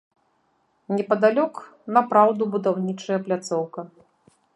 [0.95, 1.53] Непадалёк
[1.97, 3.79] напраўду будаўнічая пляцоўка.